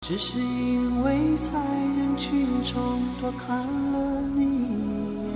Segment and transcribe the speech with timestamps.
[0.00, 3.58] 只是因为在人群中多看
[3.92, 5.30] 了你一眼，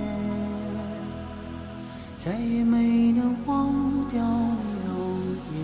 [2.18, 5.20] 再也没能忘掉你容
[5.52, 5.60] 颜。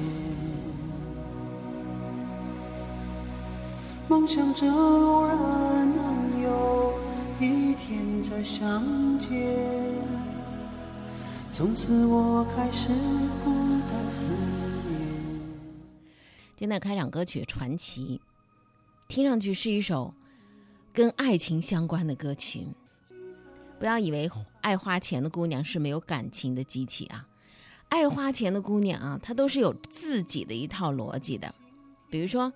[4.07, 5.37] 梦想着偶然
[5.97, 6.93] 能有
[7.41, 9.59] 一天再相见，
[11.53, 12.89] 从此我开始
[13.43, 13.51] 孤
[13.91, 15.01] 单思念。
[16.55, 18.21] 今天的开场歌曲《传奇》，
[19.11, 20.15] 听上去是一首
[20.93, 22.65] 跟爱情相关的歌曲。
[23.77, 27.27] 不要以为爱花钱的姑娘是没有感情的机器啊！
[27.89, 31.53] 爱花钱的姑娘啊，她都是有自己的一套逻辑的。
[32.09, 32.53] 比如说，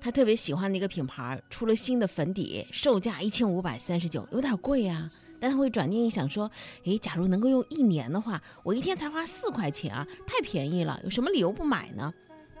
[0.00, 5.12] 她特别喜欢的一个品牌出了新的粉底，售价一千五百三十九，有点贵啊。
[5.38, 6.50] 但她会转念一想说
[6.84, 12.10] ：“诶，假如能够用一年的话，我一天才花四块钱啊，太便宜了，有什么理由不买呢？”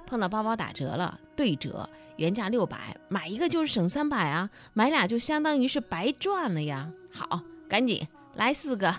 [0.08, 1.86] 碰到包包打折了，对折，
[2.16, 6.90] 原价六百，买一个就是省三百啊，买俩就相当于是白赚了呀。
[7.12, 8.94] 好，赶紧来四个，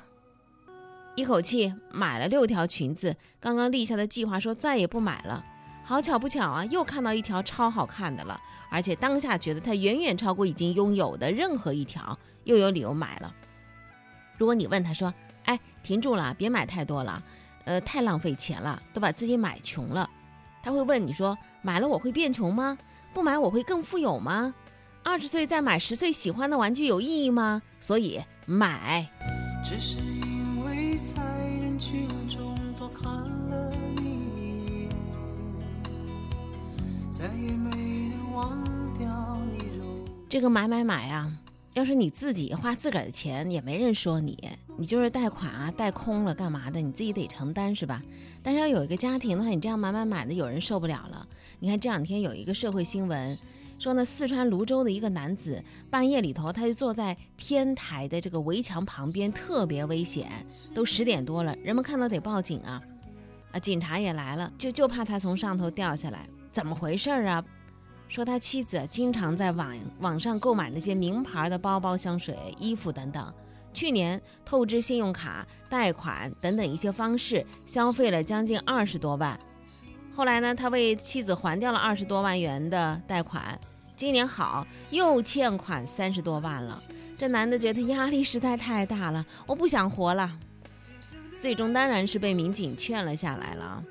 [1.16, 3.16] 一口气买了六条裙子。
[3.40, 5.44] 刚刚立下的计划说再也不买了，
[5.84, 13.34] 好巧不巧啊，又看到一条超好看的了，而且当下觉得它远远超过已经拥有的任何一条，又有理由买了。
[14.38, 15.12] 如果你问他说
[15.46, 17.24] ：“哎，停住了，别买太多了，
[17.66, 20.08] 呃，太浪费钱了，都把自己买穷了。”
[20.62, 22.78] 他会问你说：“买了我会变穷吗？
[23.14, 24.54] 不买我会更富有吗？
[25.04, 27.62] 二十岁再买十岁喜欢的玩具有意义吗？
[27.80, 29.08] 所以买。
[29.66, 31.24] 只是因为在
[31.62, 34.04] 人群中多看了你
[34.36, 34.90] 一眼，
[37.12, 38.64] 再也没能忘
[38.98, 41.32] 掉你容这个买买买啊！
[41.74, 44.50] 要是你自己花自个儿的钱，也没人说你，
[44.80, 48.02] 你就是贷款啊，贷空了干嘛的，你自己得承担是吧？
[48.42, 51.28] 但是要有一个家庭的话，你这样买买买的，有人受不了了。
[51.60, 53.38] 你看这两天有一个社会新闻，
[53.78, 60.30] 说呢，四川泸州的一个男子半夜里头，他就坐在天台的这个围墙旁边，特别危险。
[60.74, 62.82] 都十点多了，人们看到得报警啊，
[63.52, 67.44] 啊，警察也来了，就就怕他从上头掉下来，怎么回事啊？
[68.08, 73.34] 说他妻子经常在网网上购买那些名牌的包包、香水、衣服等等。
[73.74, 79.40] 去年透支信用卡、贷款等等一些方式消费了将近二十多万。
[80.14, 83.58] 后来呢，他为妻子还掉了二十多万元的贷款。
[83.96, 86.82] 今年好，又欠款三十多万了。
[87.18, 90.40] 这男的觉得压力实在太大了，我不想活了。
[91.40, 93.84] 最终当然是被民警劝了下来了。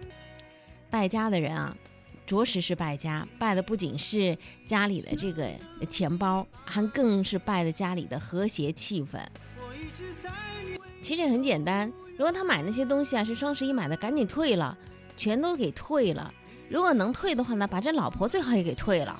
[0.91, 1.75] 败家的人啊！
[2.27, 4.37] 着实是败家，败的不仅是
[4.67, 5.51] 家里的这个
[5.89, 9.19] 钱包，还更是败的家里的和谐气氛。
[11.01, 14.77] 其实很简单，如果他买那些东西啊是双十一买的，赶紧退了，
[15.17, 16.33] 全都给退了。
[16.69, 19.19] 如果能退的话呢，把这老婆最好也给退了。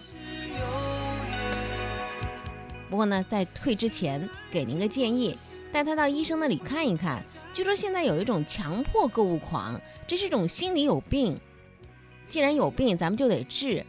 [2.91, 5.37] 不过呢，在退之前给您个建议，
[5.73, 7.23] 带他到医生那里看一看。
[7.53, 11.39] 据说现在有一种强迫购物狂，这是一种心理有病。
[12.29, 13.85] 既然有病，咱们就得治。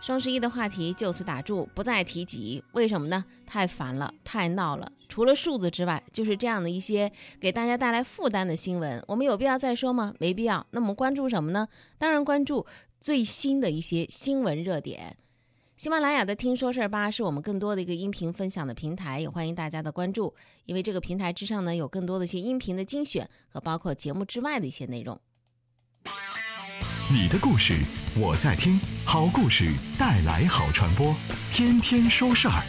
[0.00, 2.64] 双十一的话题就此打住，不再提及。
[2.72, 3.22] 为什么呢？
[3.46, 4.90] 太烦了，太闹了。
[5.08, 10.14] 除了数字之外，就是这样的一些给大家带来负担的新闻，我们有必要再说吗？
[10.18, 10.66] 没必要。
[10.70, 11.68] 那么关注什么呢？
[11.98, 12.64] 当然关注
[12.98, 15.16] 最新的一些新闻热点。
[15.76, 20.34] 喜马拉雅的听说事儿吧是我们更多的一个音频分享的平台，也欢迎大家的关注。
[20.64, 25.20] 因为这个平台之上呢，有更多的一些音频的精选和包括节目之外的一些内容。
[27.12, 27.74] 你的故事
[28.16, 31.12] 我在听，好故事带来好传播，
[31.50, 32.62] 天天说事儿。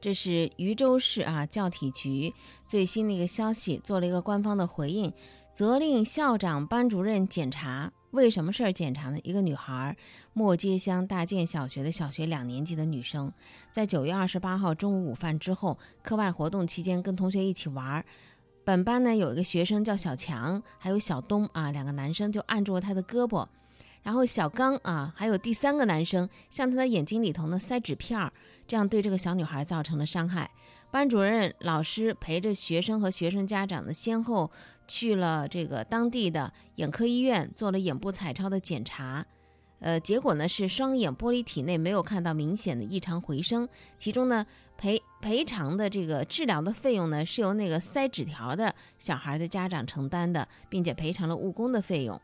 [0.00, 2.34] 这是渝州市啊教体局
[2.66, 5.12] 最新的一个消息，做了一个官方的回应，
[5.54, 7.92] 责令校长、班主任检查。
[8.10, 9.20] 为什么事儿检查呢？
[9.22, 9.96] 一个女孩，
[10.32, 13.32] 磨街乡大建小学的小学两年级的女生，
[13.70, 18.04] 在九月二十八号中午午饭之后，课外活动期间跟同学一起玩儿。
[18.66, 23.46] 本班呢有一个学生叫小强，还有小东啊，两个男生就按住了他的胳膊，
[24.02, 28.32] 然后小刚啊，还有第三个男生向他的眼睛里头呢塞纸片儿，
[28.66, 30.50] 这样对这个小女孩造成了伤害。
[30.90, 34.50] 班主任、老师陪着学生和学生家长呢，先后
[34.88, 39.24] 去了这个当地的眼科医院做了眼部彩超的检查，
[39.78, 44.44] 呃，结果呢是双眼玻璃体内没有看到明显的异常回声，其中呢
[44.76, 52.20] 赔赔偿的这个治疗的费用呢是由那个塞纸条的小孩的家长承担的，并且赔偿了误工的费用。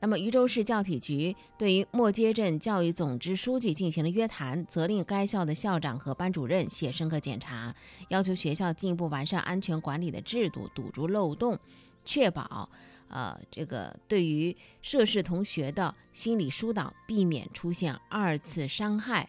[0.00, 7.74] 那么禹州市教体局对于磨街镇教育总支书记进行了约谈，责令该校的校长和班主任写深刻检查，
[8.08, 11.58] 要求学校进一步完善安全管理的制度，堵住漏洞，
[12.04, 12.68] 确保
[13.08, 19.28] 呃，这个对于涉事同学的心理疏导，避免出现二次伤害，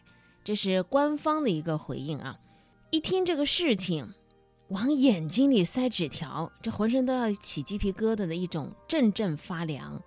[0.49, 2.39] 这是官方的一个回应啊。
[2.89, 4.15] 一听这个事情，
[4.69, 10.01] 往眼睛里塞纸条，这浑身都要起鸡皮疙瘩的一种阵阵发凉。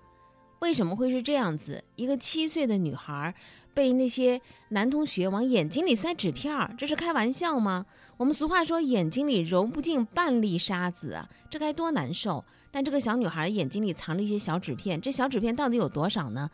[0.59, 1.85] 为什么会是这样子？
[1.95, 3.33] 一个七岁的女孩
[3.73, 4.41] 被那些
[4.71, 7.87] 男同学往眼睛里塞纸片儿，这是开玩笑吗？
[8.17, 12.45] 我们俗话说，眼睛里揉不进半粒沙子啊，这该多难受！
[12.73, 16.51] 但这个小女孩眼睛里藏着一些小纸片，这小纸片到底有多少呢？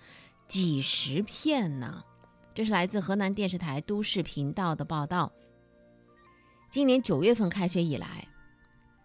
[0.46, 2.04] 几十片呢？
[2.58, 5.30] 这是来自河南电视台都市频道的报道。
[6.68, 8.26] 今年九月份开学以来。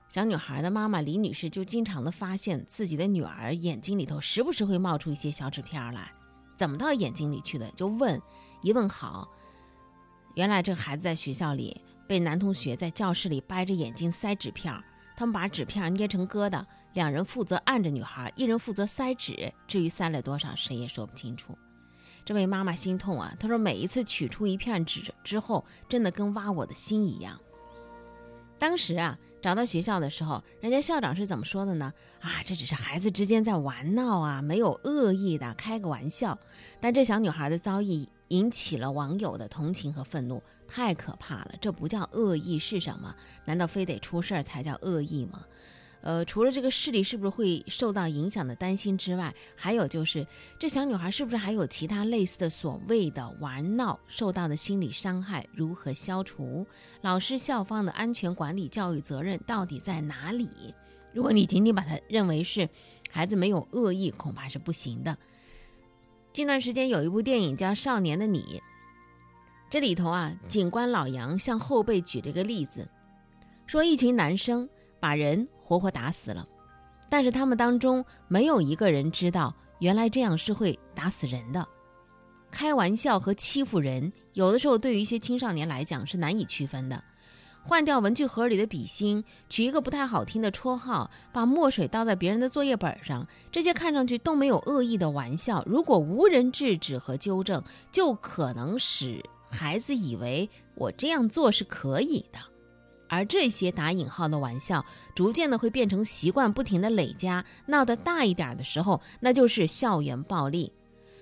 [0.10, 6.12] 小女孩的妈妈李女士就经常的发现自己的女儿眼睛里头时不时会冒出一些小纸片来，
[6.56, 7.70] 怎么到眼睛里去的？
[7.74, 8.20] 就问，
[8.64, 9.30] 一问好，
[10.34, 14.74] 原来这孩子在学校里被男同学在教室里掰着眼睛塞纸片，
[15.16, 21.56] 他们把纸片捏成疙瘩，两人负责按着女孩，一人负责塞纸，至于塞了多少，谁也说不清楚。
[22.26, 27.40] 这位妈妈心痛啊，她说每一次取出一片纸之后，真的跟挖我的心一样。
[28.58, 29.18] 当时啊。
[29.44, 31.92] 找到学校的时候，人家校长是怎么说的呢？
[32.22, 36.40] 啊，这只是孩子之间在玩闹啊，没有恶意的，开个玩笑。
[36.80, 41.56] 但这小女孩的遭遇引起了网友的同情和愤怒，太可怕了！
[41.60, 43.14] 这不叫恶意是什么？
[43.44, 45.44] 难道非得出事儿才叫恶意吗？
[46.04, 50.28] 呃，除了这个视力是不是会受到影响的担心之外，还有就是
[50.60, 56.68] 这小女孩是不是还有其他类似的所谓的玩闹受到的心理伤害如何消除？
[57.02, 60.76] 老师校方的安全管理教育责任到底在哪里？
[61.14, 62.68] 如果你仅仅把它认为是
[63.10, 65.18] 孩子没有恶意，恐怕是不行的。
[66.34, 68.42] 近段时间有一部电影叫《少年的你》，
[69.70, 72.90] 这里头啊，警官老杨向后辈举了一个例子，
[73.66, 74.68] 说一群男生
[75.00, 75.48] 把人。
[75.64, 76.46] 活活打死了，
[77.10, 81.66] 但是他们当中没有一个人知道，原来这样是会打死人的。
[82.52, 87.04] 开玩笑和欺负人，有的时候对于一些青少年来讲是难以区分的。
[87.66, 102.40] 换掉文具盒里的笔芯，取一个不太好听的绰号，把墨水倒在别人的作业本上，这些看上去都没有恶意的玩笑，如果无人制止和纠正，就可能使孩子以为我这样做是可以的。
[103.14, 104.84] 而这些打引号的玩笑，
[105.14, 110.72] 逐渐的会变成习惯，不停的累加，闹得大一点的时候，那就是校园暴力。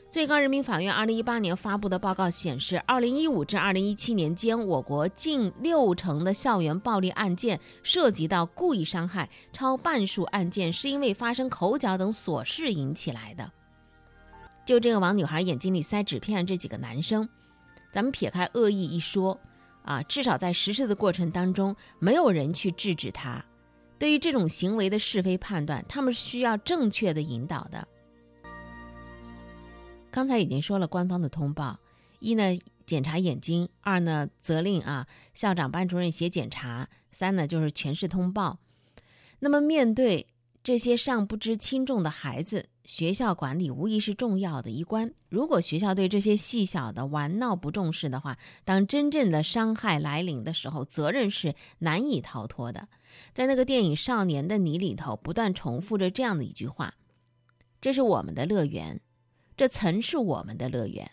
[0.10, 13.50] 最高人民法院二零一八年发布的报告显示，二零一五至二零一七年间，我国近六成的校园暴力案件涉及到故意伤害，超半数案件是因为发生口角等琐事引起来的。
[14.66, 17.28] 就这个往女孩眼睛里塞纸片这几个男生，
[17.94, 19.40] 咱们撇开恶意一说。
[19.84, 23.44] 啊，至少在实施的过程当中，没有人去制止他。
[23.98, 27.88] 对于这种行为的是非判断，他们是需要正确的引导的。
[30.10, 31.80] 刚才已经说了官方的通报：
[32.20, 38.60] 一呢，检查眼睛；二呢，责令啊校长、班主任写检查；三呢，就是全市通报。
[39.40, 40.28] 那么面对
[40.64, 45.14] 这些尚不知轻重的孩子，学校管理无疑是重要的一关。
[45.30, 52.88] 如果学校对这些细小的玩闹不重视的话，当真正的伤害来临的时候，责任是难以逃脱的。
[53.34, 56.94] 在那个电影《少年的你》里头，不断重复着这样的一句话
[57.80, 59.00] ：“这是我们的乐园，
[59.56, 61.12] 这曾是我们的乐园。”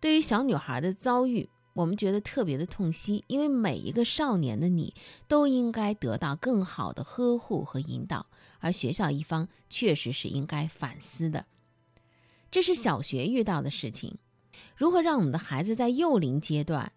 [0.00, 1.48] 对于小女孩的遭遇。
[1.76, 4.94] 我们觉得特别的痛惜，因为每一个少年的你
[5.28, 8.24] 都应该得到更好的呵护和引导，
[8.60, 11.44] 而学校一方确实是应该反思的。
[12.50, 14.16] 这是小学遇到的事情，
[14.74, 16.92] 如何让我们的孩子在幼龄阶段，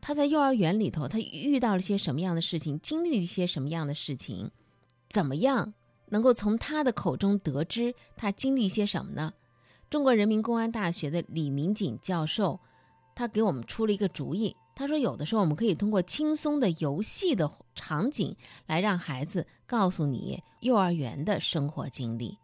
[0.00, 4.50] 他在幼儿园里头，他遇到了些什么样的事情，经历了一些什么样的事情，
[5.08, 5.74] 怎么样
[6.08, 9.34] 能够从他的口中得知他经历一些什么呢？
[9.88, 12.58] 中国人民公安大学的李明锦教授。
[13.14, 22.38] 他给我们出了一个主意，他说有的时候我们可以通过轻松的游戏的场景来让孩子告诉你幼儿园的生活经历。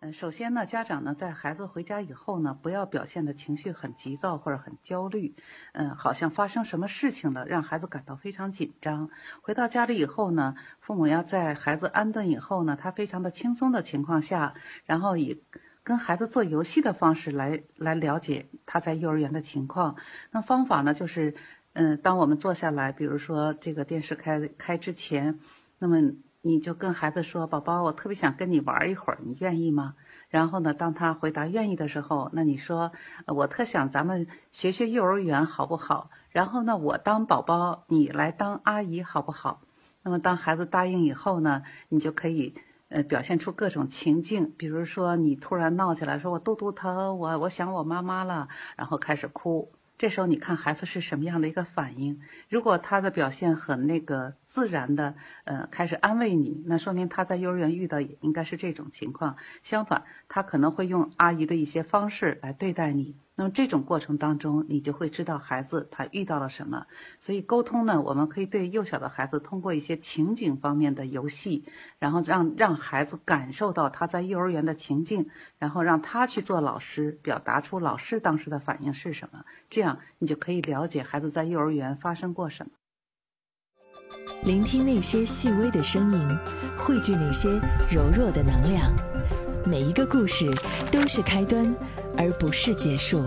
[0.00, 5.34] 嗯，首先呢，家长呢在孩子回家以后呢，不要表现的情绪很急躁或者很焦虑，
[5.72, 9.10] 嗯，好像发生什么事情了，让孩子感到非常紧张。
[9.42, 15.42] 回到家里以后呢，父母要在孩子安顿以后呢，他非常的轻松的情况下，然后以。
[15.88, 19.96] 跟孩子做游戏的方式来来了解他在幼儿园的情况。
[20.30, 21.34] 那方法呢，就是，
[21.72, 25.40] 嗯，当我们坐下来，比如说这个电视开开之前，
[25.78, 29.94] 那么你就跟孩子说：“宝宝，我特别想跟你玩一会儿，你愿意吗？”
[30.28, 32.92] 然后呢，当他回答愿意的时候，那你说
[33.24, 39.62] ：“我特想咱们学学幼儿园，好不好？”然后呢，我当宝宝，你来当阿姨，好不好？
[40.02, 42.54] 那么当孩子答应以后呢，你就可以。
[42.88, 49.70] 呃，表现出各种情境，比如说你突然闹起来，说我肚肚疼，我我想我妈妈了，然后开始哭。
[49.98, 52.20] 这时候你看孩子是什么样的一个反应？
[52.48, 59.36] 如果他的表现很那个自然的，呃，开始安慰你，那说明他在幼儿园遇到也应该是这种情况。
[59.62, 63.16] 相反，他可能会用阿姨的一些方式来对待你。
[63.38, 66.88] 那么这种过程当中，你就会知道孩子他遇到了什么。
[67.20, 71.64] 所以沟通呢，我们可以对幼小的孩子通过一些情景方面的游戏，
[72.00, 75.30] 然后让让孩子感受到他在幼儿园的情境，
[75.60, 79.44] 然后让他去做老师，表达出老师当时的反应是什么。
[79.70, 82.72] 这样你就可以了解孩子在幼儿园发生过什么。
[84.42, 86.28] 聆听那些细微的声音，
[86.76, 87.48] 汇聚那些
[87.88, 88.92] 柔弱的能量。
[89.64, 90.50] 每一个故事
[90.90, 91.72] 都是开端。
[92.18, 93.24] 而不是结束。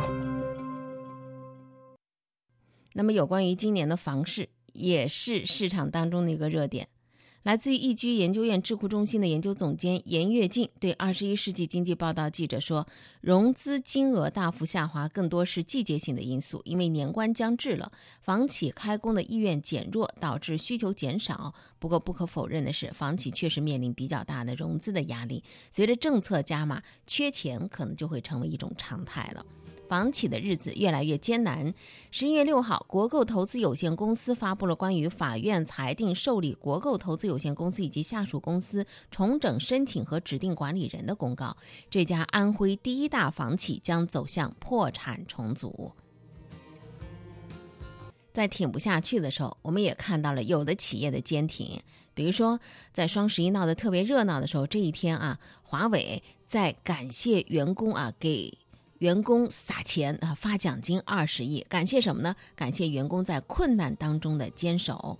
[2.93, 6.89] 那么，有关于今年的房市，也是市场当中的一个热点。
[7.43, 12.86] 来自于易居研究院智库中心的研究总监严跃进对《二十一世纪经济报道》记者说
[13.19, 21.51] ：“融资金额大幅下滑，更多是季节性的因素，因为年关将至了，房企开工的意愿减弱，导致需求减少。
[21.79, 25.43] 不过，不可否认的是，房企确实面临比较大的融资的压力。
[25.71, 29.43] 随着政策加码，缺钱可能就会成为一种常态了。”
[29.91, 31.74] 房企的日子越来越艰难。
[32.12, 41.57] 十一月六号，国购投资有限公司发布了关于法院裁定受理国购投资有限公司以及下属公司重整申请和指定管理人的公告。
[41.89, 45.91] 这家安徽第一大房企将走向破产重组。
[48.31, 51.81] 在挺不下去的时候，我们也看到了有的企业的坚挺。
[52.13, 52.57] 比如说，
[52.93, 58.57] 在双十一闹得特别热闹的时候，这一天啊，华为在感谢员工啊给。
[59.01, 62.36] 员工撒钱啊，发奖金二十亿，感谢什么呢？
[62.55, 65.17] 感谢员工在困难当中的坚守。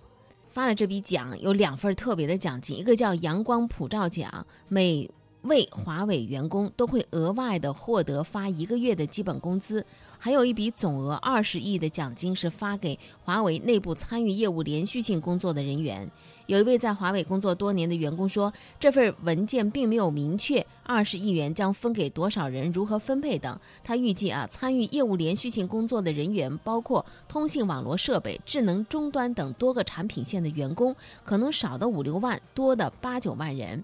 [0.52, 5.10] 发了这笔奖，有两份特别的奖金，一个叫阳光普照奖，每
[5.40, 9.84] 位华为员工都会额外的获得发一个月的基本工资，
[10.16, 16.08] 还有一笔总额二十亿的奖金是发给华为内部参与业务连续性工作的人员。
[16.52, 23.58] 有一位在华为工作多年的员工说：“这份文件并没有明确二十亿元将分给多少人、如何分配等。
[23.82, 30.94] 他预计啊，参与业务连续性工作的人员包括通信网络设备、智能终端等多个产品线的员工，
[31.24, 33.82] 可能少的五六万，多的八九万人。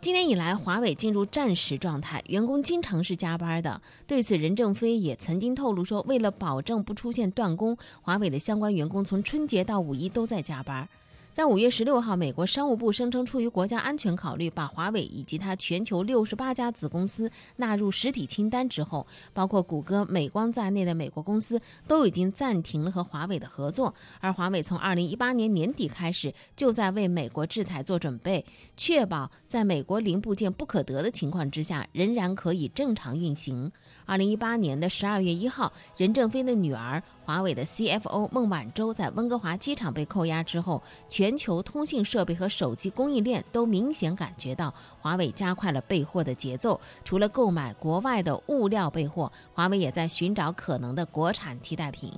[0.00, 3.80] 今年以来，华为进入战时状态，员工经常是加班的。
[4.04, 10.88] 对此，任正非也曾经透露说，为了保证不出现断供，华为的相关员工从春节到五一都在加班。”
[11.34, 23.92] 在五月十六号，美国商务部声称，出于国家安全考虑，把华为以及它全球六十八家子公司纳入实体清单之后，包括谷歌、美光在内的美国公司都已经暂停了和华为的合作。
[24.20, 28.44] 而华为从二零一八年年底开始，就在为美国制裁做准备，
[28.76, 33.72] 确保在美国零部件不可得的情况之下，仍然可以正常运行。
[34.06, 46.78] 二零一八年的十二月一号，任正非的女儿华为的 CFO 孟晚舟在温哥华机场被扣押之后，全球通信设备和手机供应链都明显感觉到华为加快了备货的节奏。
[47.02, 52.12] 除了购买国外的物料备货，华为也在寻找可能的国产替代品。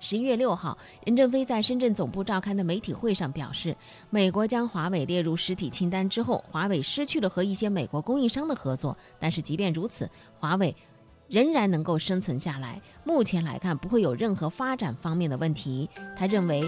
[0.00, 3.76] 十一月六号，任正非在深圳总部召开的媒体会上表示，
[4.08, 8.96] 美国将华为列入实体清单之后，华为失去了和一些美国供应商的合作。
[9.18, 10.08] 但是即便如此，
[10.38, 10.74] 华为。
[11.28, 12.80] 仍然能够生存下来。
[13.04, 15.88] 目前来看，不会有任何发展方面的问题。
[16.16, 16.62] 他认为，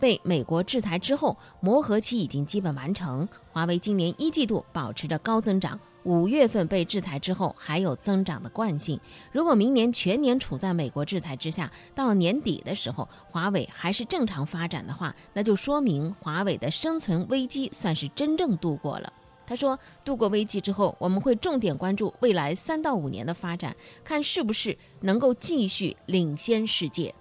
[0.00, 3.28] 被美国制裁之后，磨合期已经基本完成。
[3.52, 8.98] 华为今年一季度保持着高增长，五月份被制裁之后还有增长的惯性。
[9.32, 19.12] 如果明年全年处在美国制裁之下，到年底的时候，华为还是正常发展的话，那就说明华为的生存危机算是真正度过了。
[19.46, 27.14] 他说：“度过危机之后，我们会重点关注未来三到五年的发展，看是不是能够继续领先世界。”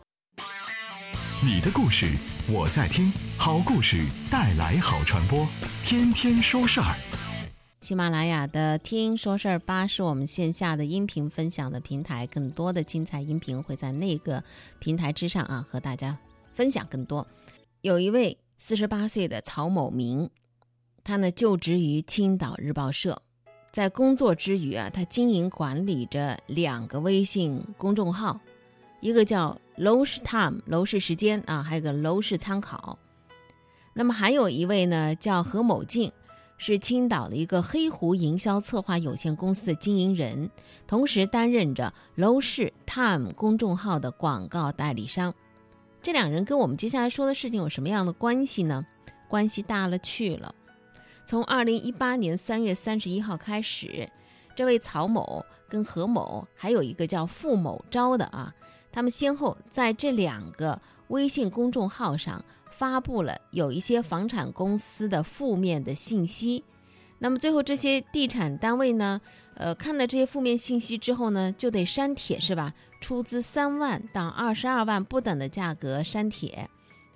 [1.46, 2.08] 你的故事
[2.50, 5.46] 我在听，好故事带来好传播，
[5.84, 6.96] 天天说事儿。
[7.82, 14.42] 喜马拉雅的“听说事儿吧”是我们线下的音频分享的平台，更多的精彩音频会在那个
[14.80, 16.18] 平台之上啊，和大家
[16.53, 17.27] 分享更多。
[17.82, 20.30] 有一位四十八岁的曹某明。
[21.03, 23.22] 他呢就职于青岛日报社，
[23.72, 28.39] 在工作之余啊，他经营管理着两个微信公众号，
[29.01, 32.98] 一个叫“楼市 time” 楼市时间啊，还有个“楼市参考”。
[33.93, 36.12] 那么还有一位呢叫何某静，
[36.57, 40.50] 是青岛的一个黑湖营销策划有限公司的经营人，
[40.88, 45.33] 同时担任着“楼市 time” 公众号的广告代理商。
[46.01, 48.86] 这两人跟我们接下来说的事情有什么样的关系呢？
[49.27, 50.55] 关系大了去了。
[51.25, 54.10] 从二零一八年三月三十一号开始，
[54.56, 58.53] 这位曹某跟何某，还有一个叫付某昭的啊，
[58.92, 66.63] 他们先后在这两个微信公众号上发布了有一些房产公司的负面的信息。
[67.20, 69.22] 那么最后这些地产单位呢，
[69.56, 72.74] 呃，看了这些负面信息之后呢，就得删帖是吧？
[73.00, 76.70] 出资三万到二十二万不等的价格删帖。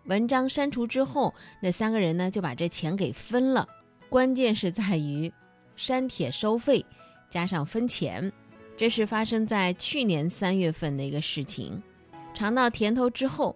[0.05, 3.67] 文章删除之后，那三个人呢就把这钱给分了。
[4.09, 5.31] 关键是在于
[5.75, 6.85] 删帖收费
[7.29, 8.31] 加上分钱，
[8.75, 11.81] 这是发生在去年三月份的一个事情。
[12.33, 13.55] 尝到甜头之后，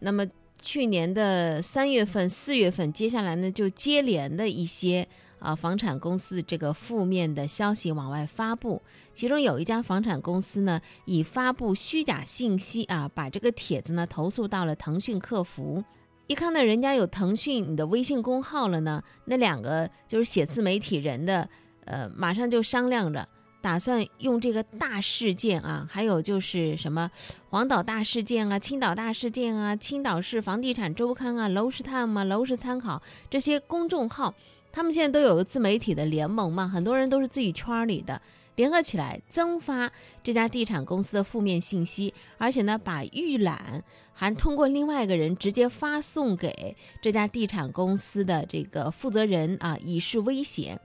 [0.00, 0.26] 那么
[0.60, 5.06] 去年的三月份、四月份，接下来呢就接连的一些。
[5.40, 8.80] 啊，房产公司这个负面的消息往外发布，
[9.12, 15.84] 其中有一家房产公司呢，以发布虚假信息啊，把这个帖子呢投诉到了腾讯客服。
[16.26, 21.48] 一看到人家有腾讯你的微信公号了呢，那两个就是写自媒体人的，
[21.84, 23.28] 呃，马上就商量着，
[23.60, 27.10] 打算用这个大事件啊，还有就是什么
[27.50, 34.34] 黄岛大事件啊、青岛大事件啊、青岛市房地产周刊啊、楼市探嘛、楼市参考这些公众号。
[34.72, 38.20] 他们现在都有个自媒体的联盟嘛，很多人都是自己圈里的，
[38.56, 39.90] 联合起来增发
[40.22, 43.82] 这家地产公司的负面信息，而且呢，把预览
[44.12, 50.80] 还通过另外一个人直接发送给这家地产公司的这个负责人啊，以示威胁。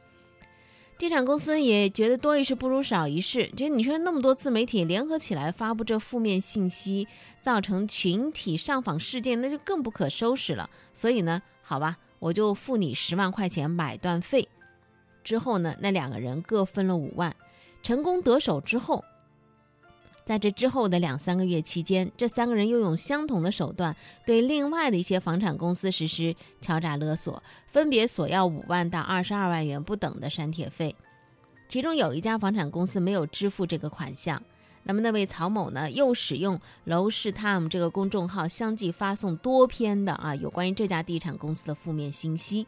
[0.97, 7.07] 地产公司也觉得多一事不如少一事，觉得你说那么多自媒体联合起来发布这负面信息，
[7.41, 10.69] 造成群体上访事件，那就更不可收拾了。
[10.93, 11.97] 所以呢，好吧。
[12.19, 14.49] 我就付你十万块钱买断费，
[15.23, 17.33] 之后呢，那两个人各分了五万，
[17.81, 19.03] 成功得手之后，
[20.25, 23.95] 在这之后的两三个月期间，这三个人又用相同的手段
[24.25, 30.95] 对另外的一些房产公司实施敲诈勒索，分别索要五万到二十二万元不等的删帖费，
[31.67, 34.41] 其中有一家房产公司没有支付这个款项。
[34.83, 42.65] 那么那位曹某呢，又使用楼市 time 这个公众号，相继发送多篇的啊有关于这家地产公司的负面信息。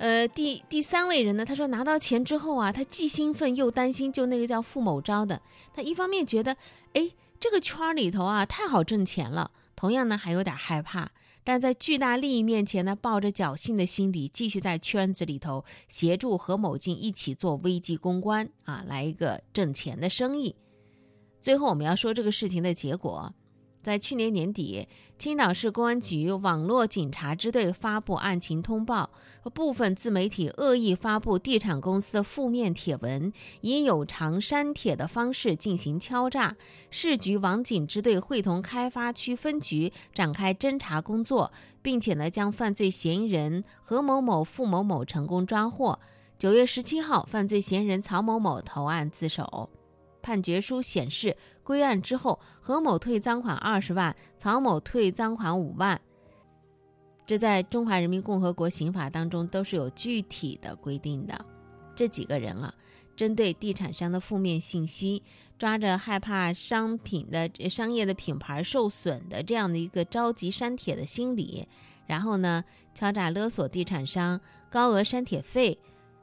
[0.00, 4.10] 呃，第第三位人呢，他说拿到钱之后啊，他既兴奋又担心。
[4.10, 5.42] 就那个叫付某昭的，
[5.74, 6.56] 他一方面觉得，
[6.94, 11.10] 哎，这个圈里头啊太好挣钱了，同样呢还有点害怕。
[11.44, 20.56] 但在巨大利益面前呢，抱着侥幸的心理，继续在圈子里头协助何某进一起做危机公关啊，来一个挣钱的生意。
[21.42, 23.34] 最后，我们要说这个事情的结果，
[23.82, 24.86] 在去年年底，
[25.18, 29.08] 青岛市公安局网络警察支队发布案情通报，
[29.54, 36.54] 部分自媒体恶意发布地产公司的负面帖文，以有偿删帖的方式进行敲诈。
[36.90, 45.98] 市局网警支队会同开发区分局展开侦查工作，并且呢，将犯罪嫌疑人何某某、付某某成功抓获。
[46.38, 49.70] 九月十七号，犯罪嫌疑人曹某某投案自首。
[50.22, 51.34] 判决书显示，
[51.70, 56.00] 归案之后，何某退赃款二十万，曹某退赃款五万。
[57.24, 61.44] 这在中华人民共和国刑法当中都是有具体的规定的。
[61.94, 62.74] 这几个人啊，
[63.14, 65.22] 针对地产商的负面信息，
[65.60, 71.68] 抓着害怕商品的商业的品牌受损的这样的一个着急删帖的心理，
[72.08, 75.78] 然后呢，敲诈勒索地产商高额删帖费。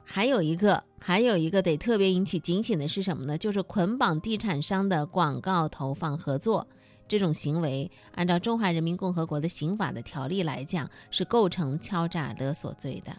[0.10, 3.38] 还有一个，还有一个得特别引起警醒的是什么呢？
[3.38, 6.66] 就是捆绑地产商的广告投放合作，
[7.10, 13.12] 这种行为按照中华人民共和国的刑法的条例来讲，是构成敲诈勒索罪的。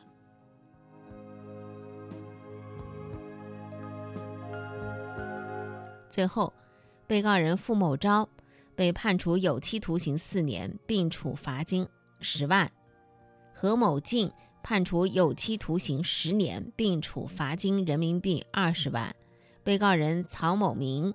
[6.09, 6.51] 最后，
[7.07, 8.27] 被告人付某昭
[8.75, 11.87] 被判处有期徒刑四年，并处罚金
[12.21, 12.67] 十万；
[13.53, 14.33] 何某进。
[14.63, 19.15] 判处有期徒刑十年，并处罚金人民币二十万。
[19.65, 21.13] 被告人曹某明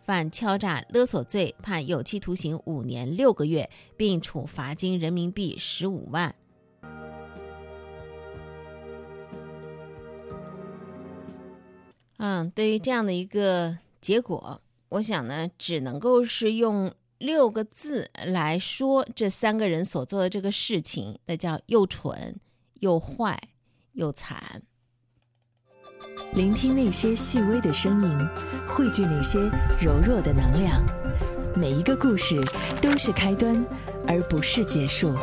[0.00, 6.34] 犯敲诈勒索罪，判有期徒刑五年六个月，并处罚金人民币十五万。
[12.18, 22.38] 嗯，对于这样的一个结果，我想呢，只能够是用六个字来说这三个人所做的这个事情，那叫又蠢。
[22.80, 23.38] 又坏
[23.92, 24.62] 又惨。
[26.34, 28.18] 聆听那些细微的声音，
[28.68, 29.38] 汇聚那些
[29.80, 30.84] 柔弱的能量。
[31.54, 32.40] 每一个故事
[32.82, 33.64] 都是开端，
[34.06, 35.14] 而不是结束。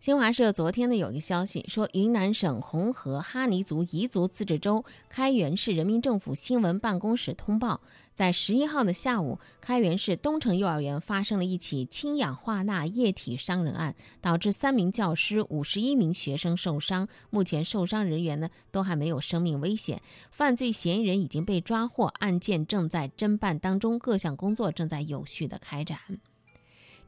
[0.00, 7.80] 新华社昨天呢有一个消息说，云南省红河哈尼族彝族自治州开原市人民政府新闻办公室通报，
[8.14, 17.08] 在十一号的下午，开原市东城幼儿园发生了一起氢氧化钠液体伤人案，导致三名教师、五十一名学生受伤。
[17.30, 25.98] 目前受伤人员呢都还没有生命危险，犯罪嫌疑人已经被抓获，案件正在侦办当中，各项工作正在有序的开展。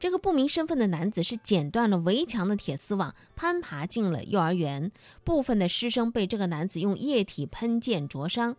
[0.01, 4.91] 这个不明身份的男子是剪断了围墙的铁丝网，攀爬进了幼儿园。
[5.23, 8.57] 部分的师生被这个男子用液体喷溅灼伤。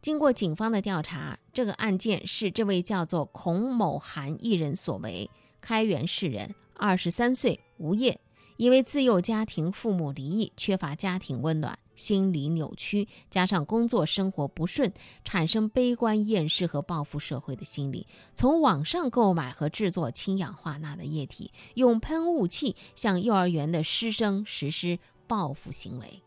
[0.00, 5.28] 经过警方的调查，这个案件是这位叫做孔某涵一人所为，
[5.60, 8.20] 开原市人，二十三岁，无业。
[8.58, 14.92] 因为自幼家庭父母离异，缺乏家庭温暖，心理扭曲，加上工作生活不顺，
[15.24, 18.06] 产生悲观厌世和报复社会的心理。
[18.34, 26.22] 从网上购买和制作氢氧化钠的液体，用喷雾器向幼儿园的师生实施报复行为。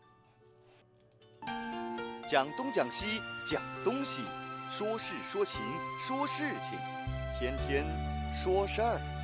[2.28, 4.22] 讲东讲西讲东西，
[4.70, 5.60] 说事说情
[5.98, 6.78] 说事情，
[7.38, 7.84] 天天
[8.32, 9.21] 说事儿。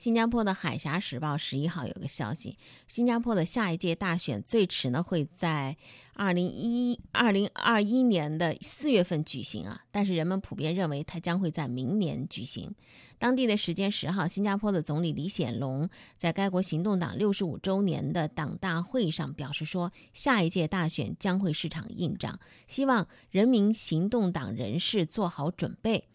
[0.00, 2.56] 新加坡的《海峡时报》十一号有个消息，
[2.88, 5.76] 新加坡的下一届大选最迟呢会在
[6.14, 12.74] 二零一二零二一年的四月份举行啊，但是人们普遍认为它将会在明年举行。
[13.18, 15.86] 当地的时间十号，新加坡的总理李显龙
[16.16, 26.06] 在该国行动党六十五周年的党大会上表示说，下一届大选将会是场硬仗，希望人民行动党人士做好准备。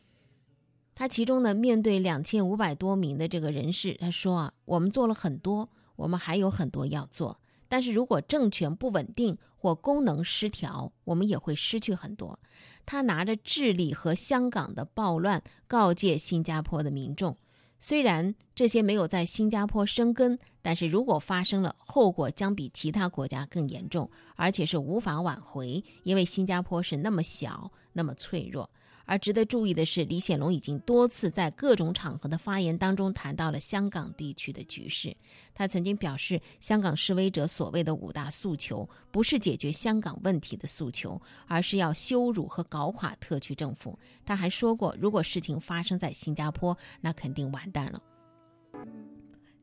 [0.95, 7.37] 他其中呢，面对两千五百多名的这个人士，他说啊，我们做了很多，我们还有很多要做。
[7.67, 12.39] 但是如果政权不稳定或功能失调，我们也会失去很多。
[12.85, 17.35] 他拿着智利和香港的暴乱告诫新加坡的民众，
[17.79, 28.69] 虽然这些没有在新加坡生根，但是如果发生了，后果将比其他国家更严重，而且是无法挽回，因为新加坡是那么小，那么脆弱。
[29.05, 35.15] 而值得注意的是，李显龙已经多次在各种场合的发言当中谈到了香港地区的局势。
[35.53, 43.97] 他曾经表示，香港示威者所谓的五大诉求，不是解决香港问题的诉求，而是要羞辱和搞垮特区政府。
[44.25, 48.01] 他还说过，如果事情发生在新加坡，那肯定完蛋了。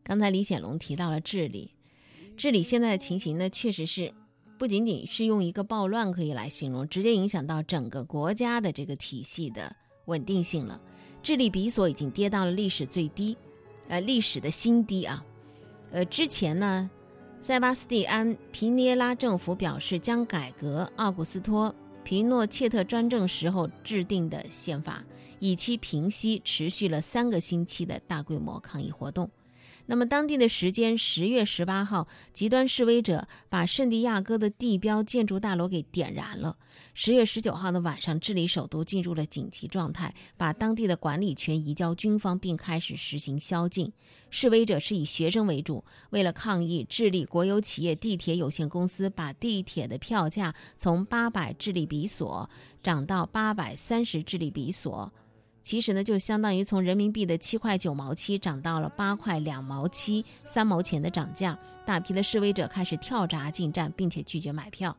[0.05, 1.74] 刚才李显龙提到了治理，
[2.37, 4.14] 治理现在的情形呢，确实是。
[4.62, 10.81] 不仅仅是用一个暴乱可以来形容，直接影响到整个国家的这个体系的稳定性了。
[11.20, 13.37] 智利比索已经跌到了历史最低，
[13.88, 15.27] 呃，历史的新低啊。
[15.90, 16.88] 呃，之前呢，
[17.40, 21.68] 塞巴斯蒂安·皮涅拉政府表示将改革奥古斯托·
[22.05, 25.05] 皮诺切特专政时候制定的宪法，
[25.40, 29.29] 以期平息持续了三个星期的大规模抗议活动。
[29.87, 36.57] 那么，当地的时间十月十八号，极端示威者把圣地亚哥的地标建筑大楼给点燃了。
[36.95, 43.92] 十月十九号的晚上，治理首都进入了紧急状态，把当地的管理权移交军方，并开始实行宵禁。
[44.31, 52.49] 示威者是以学生为主，为了抗议，智利国有企业地铁有限公司把地铁的票价从八百智利比索
[52.83, 55.12] 涨到八百三十智利比索。
[55.62, 61.59] 其实呢，就相当于从人民币的七块九毛七涨到了八块两毛七三毛钱的涨价。
[61.85, 64.96] 大批的示威者开始跳闸进站，并且拒绝买票。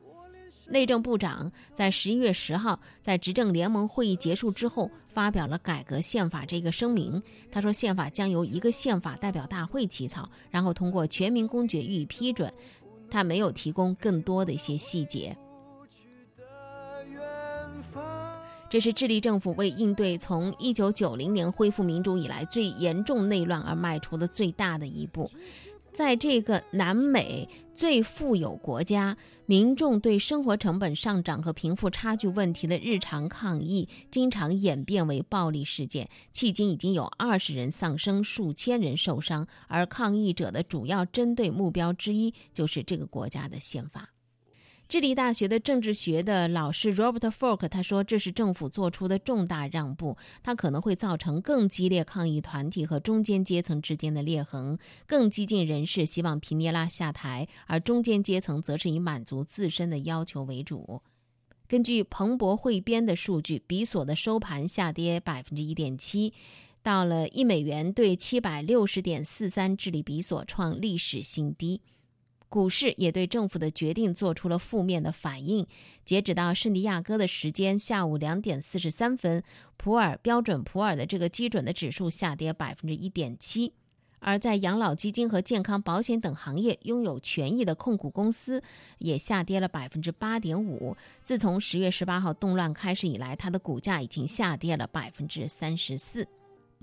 [0.66, 7.22] 内政部长在十一月十号在执政联盟会议结束之后，发表了改革宪法这个声明。
[7.52, 12.52] 他说，宪法将由一个宪法代表大会起草，然后通过全民公决予以批准。
[13.10, 15.38] 他没有提供更多的一些细节。
[18.74, 25.30] 这是智利政府为应对从一九九零年恢复民主以来最严重内乱而迈出的最大的一步。
[25.92, 36.10] 在这个南美最富有国家，民众对生活成本上涨和贫富差距问题的日常抗议，经常演变为暴力事件。
[36.34, 44.13] 迄今已经有二十人丧生，数千人受伤，而抗议者的主要针对目标之一就是这个国家的宪法。
[44.94, 54.78] 智利大学的政治学的老师 Robert Folk 他说：“这是政府做出的重大让步，它可能会造成更激烈抗议团体和中间阶层之间的裂痕。
[55.08, 61.02] 更激进人士希望皮涅拉下台，而中间阶层则是以满足自身的要求为主。”
[61.68, 66.32] 根据彭博汇编的数据，比索的收盘下跌百分之一点七，
[66.84, 71.82] 到了一美元兑七百六十点四三智利比索，创历史新低。
[72.54, 75.66] 股市也对政府的决定做出了负面的反应。
[76.06, 79.42] 截止到圣地亚哥的时间，下午两点四十三分，
[79.76, 83.74] 普尔标准普尔的这个基准的指数下跌百分之一点七。
[84.20, 88.62] 而在养老基金和健康保险等行业拥有权益的控股公司
[89.00, 90.96] 也下跌了百分之八点五。
[91.24, 96.28] 自从十月十八号动乱开始以来，它的股价已经下跌了百分之三十四。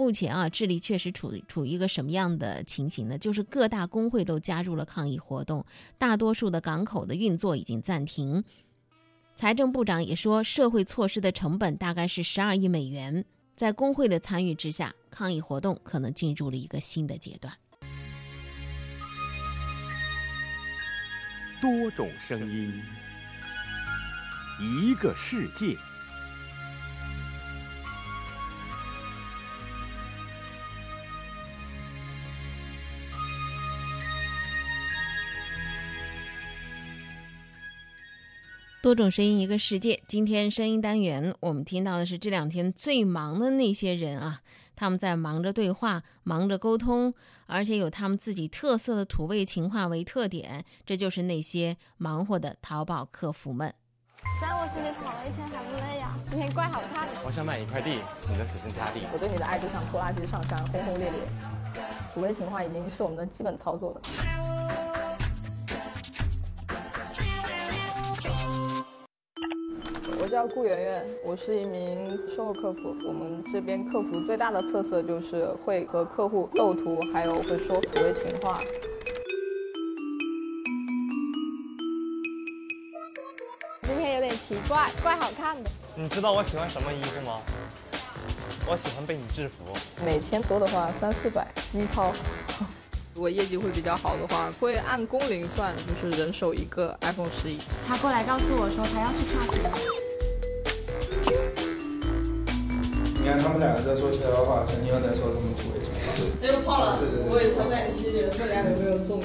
[0.00, 3.18] 目前啊，智利确实处处于一个什么样的情形呢？
[3.18, 5.62] 就是各大工会都加入了抗议活动，
[5.98, 8.42] 大多数的港口的运作已经暂停。
[9.36, 13.22] 财政部长也说，社会措施的成本大概是十二亿美元。
[13.54, 17.52] 在工会的参与之下，抗议活动可能进入了一个新的阶段。
[21.60, 22.72] 多种声音，
[24.58, 25.76] 一个世界。
[38.82, 40.02] 多种声音，一个世界。
[40.08, 44.40] 今天声音单元，我们听到的是这两天最忙的那些人啊，
[44.74, 47.12] 他们在忙着对话，忙着沟通，
[47.44, 50.64] 而且有他们自己特色的土味情话为特点。
[50.86, 53.74] 这就是那些忙活的淘宝客服们。
[54.40, 56.16] 在我心里跑了一天还不累呀？
[56.30, 57.06] 今天怪好看。
[57.26, 57.98] 我想买一块地，
[58.30, 59.00] 你的死心塌地。
[59.12, 61.20] 我对你的爱就像拖拉机上山，轰轰烈烈。
[62.14, 64.89] 土味情话已经是我们的基本操作了。
[70.40, 72.96] 叫顾媛媛，我是一名售后客服。
[73.06, 78.62] 我们这边客服最大的特色就是会和客户斗图，还有会说土味情话。
[83.82, 85.68] 今天有点奇怪，怪好看的。
[85.94, 87.42] 你知道我喜欢什么衣服吗？
[88.66, 89.56] 我喜欢被你制服。
[90.02, 92.14] 每天多的话三四百，基操。
[93.14, 97.58] 如果业绩会比较好的话，会按工龄算，就是人手一个 iPhone 十一。
[97.86, 100.09] 他过来告诉我说他要去差评。
[103.38, 106.00] 他们两个在说悄悄话，陈宁又在说什么土味情话。
[106.40, 106.98] 他又胖了，
[107.30, 109.20] 我也超感谢你，这俩有没有中？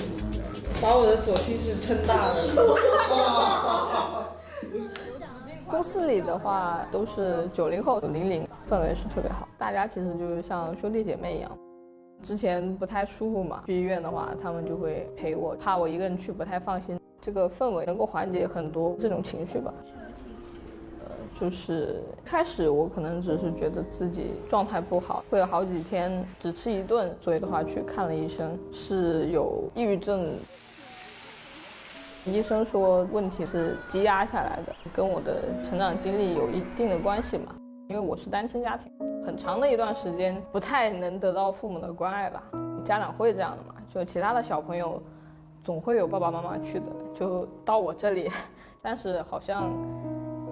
[0.81, 2.43] 把我的左心室撑大了。
[5.67, 11.51] 公司里的话都是九零后、零零，氛围是特别好，大家其实就是像兄弟姐妹一样。
[12.21, 16.99] 之前不太舒服嘛，去医院的话，他们就会陪我，怕我一个人去不太放心。
[17.21, 19.73] 这个氛围能够缓解很多这种情绪吧。
[21.37, 30.33] 就是开始我可能只是觉得自己状态不好，会有好几天只吃一顿，所以的话去看了医生，是有抑郁症。
[32.25, 37.53] 医生说问题是积压下来的，跟我的成长经历有一定的关系嘛。
[37.89, 38.91] 因为我是单亲家庭，
[39.25, 42.41] 很长的一段时间不太能得到父母的关爱吧。
[42.83, 45.03] 家长会这样的嘛，就其他的小朋友
[45.63, 48.31] 总会有爸爸妈妈去的，就到我这里，
[48.81, 49.69] 但是好像。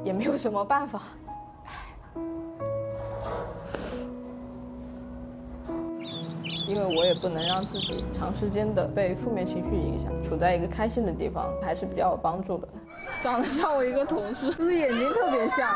[0.04, 1.02] 也没有什么办法，
[6.68, 12.68] 因为我也不能让自己长时间的被负面情绪影响，处在一个开心的地方还是比较有帮助的。
[13.22, 15.74] 长得像我一个同事，就是眼睛特别像。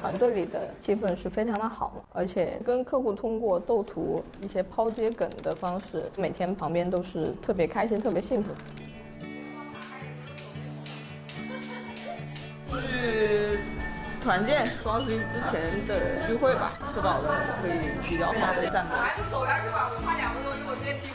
[0.00, 8.52] 团队里的气氛是非常的好，而且跟客户通过斗图、一些抛接梗的方式，每天旁边都是特别开心、特别幸福。
[13.08, 13.58] 去
[14.22, 18.84] 团建，双十一之前的聚会吧，吃饱了可以比较好的站。
[18.86, 21.08] 还是走上去吧，我怕两分钟，因为我直接第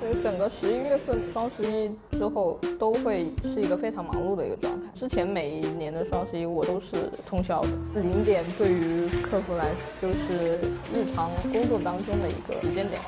[0.00, 0.22] 所以。
[0.22, 4.86] 整个十一月份双十一之后都会是一个非常忙碌的一个状态。
[4.94, 7.68] 之前每一年的双十一我都是通宵的。
[7.94, 9.66] 零点对于客服来
[10.00, 10.58] 就是
[10.92, 13.00] 日常工作当中的一个时间点。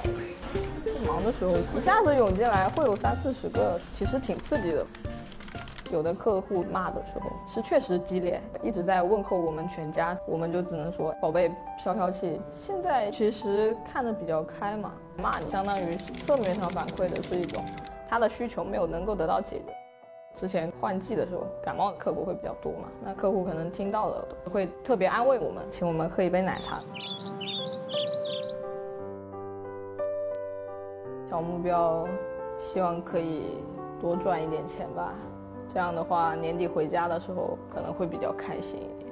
[1.07, 4.87] 忙的时候一下子涌进来会有三四十个，其实挺刺激的。
[5.93, 12.41] 有的客户骂的时候是确实激烈，一直在问候我们全家，我们就只能说宝贝消消气。
[12.51, 17.63] 现在其实看得比较开嘛，骂你相当于侧面上反馈的是一种
[18.09, 19.65] 他的需求没有能够得到解决。
[20.35, 26.81] 之前换季的时候感冒的客户会比较多嘛，那客户可能听到了会特别安慰我们，请我们喝一杯奶茶。
[31.29, 32.09] 小目标，
[32.59, 33.59] 希望可以
[34.01, 35.13] 多赚一点钱吧。
[35.73, 39.12] 这样的话，年底回家的时候可能会比较开心一点。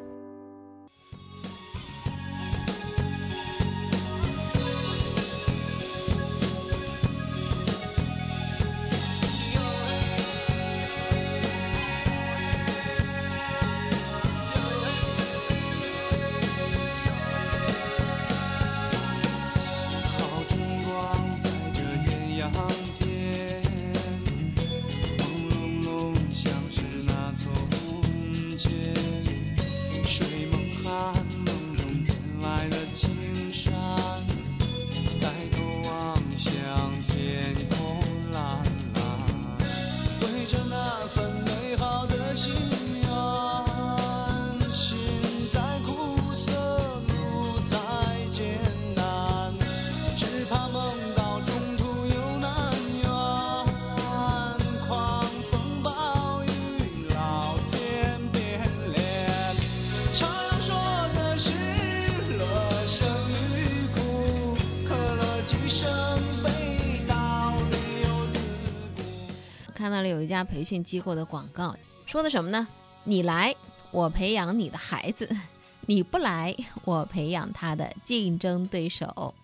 [70.30, 72.66] 家培训机构的广告，说的什么呢？
[73.02, 73.54] 你来，
[73.90, 75.26] 我培养你的孩子；
[75.86, 79.34] 你不来，我培养他的竞争对手。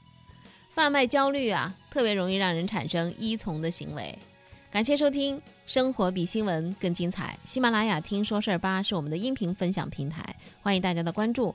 [0.70, 4.16] 贩卖焦虑啊，特别容易让人产生依从的行为。
[4.70, 11.54] 感谢收听《生活比新闻更精彩》，喜马拉雅听说事儿吧是我们的音频分享平台，欢迎大家的关注。